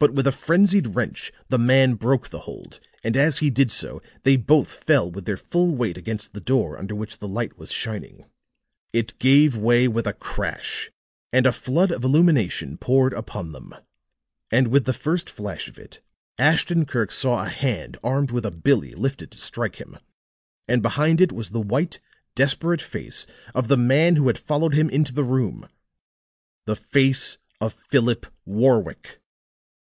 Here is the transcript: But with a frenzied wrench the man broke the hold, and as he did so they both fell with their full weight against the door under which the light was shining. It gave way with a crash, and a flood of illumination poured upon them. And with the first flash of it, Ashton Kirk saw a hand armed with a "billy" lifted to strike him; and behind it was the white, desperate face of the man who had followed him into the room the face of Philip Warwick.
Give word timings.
But 0.00 0.12
with 0.12 0.26
a 0.26 0.32
frenzied 0.32 0.94
wrench 0.96 1.32
the 1.48 1.56
man 1.56 1.94
broke 1.94 2.28
the 2.28 2.40
hold, 2.40 2.78
and 3.02 3.16
as 3.16 3.38
he 3.38 3.48
did 3.48 3.72
so 3.72 4.02
they 4.22 4.36
both 4.36 4.70
fell 4.70 5.10
with 5.10 5.24
their 5.24 5.38
full 5.38 5.74
weight 5.74 5.96
against 5.96 6.34
the 6.34 6.42
door 6.42 6.78
under 6.78 6.94
which 6.94 7.20
the 7.20 7.26
light 7.26 7.56
was 7.56 7.72
shining. 7.72 8.26
It 8.92 9.18
gave 9.18 9.56
way 9.56 9.88
with 9.88 10.06
a 10.06 10.12
crash, 10.12 10.90
and 11.32 11.46
a 11.46 11.52
flood 11.52 11.90
of 11.90 12.04
illumination 12.04 12.76
poured 12.76 13.14
upon 13.14 13.52
them. 13.52 13.74
And 14.50 14.68
with 14.68 14.84
the 14.84 14.92
first 14.92 15.30
flash 15.30 15.68
of 15.68 15.78
it, 15.78 16.02
Ashton 16.36 16.84
Kirk 16.84 17.10
saw 17.10 17.42
a 17.42 17.48
hand 17.48 17.96
armed 18.04 18.30
with 18.30 18.44
a 18.44 18.50
"billy" 18.50 18.92
lifted 18.92 19.30
to 19.30 19.40
strike 19.40 19.76
him; 19.76 19.96
and 20.68 20.82
behind 20.82 21.22
it 21.22 21.32
was 21.32 21.48
the 21.48 21.60
white, 21.62 21.98
desperate 22.34 22.82
face 22.82 23.26
of 23.54 23.68
the 23.68 23.78
man 23.78 24.16
who 24.16 24.26
had 24.26 24.36
followed 24.36 24.74
him 24.74 24.90
into 24.90 25.14
the 25.14 25.24
room 25.24 25.66
the 26.66 26.76
face 26.76 27.38
of 27.58 27.72
Philip 27.72 28.26
Warwick. 28.44 29.20